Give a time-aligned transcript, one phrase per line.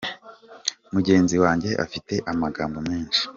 [0.93, 3.21] Mugenzi wanjye afite amagambo menshi.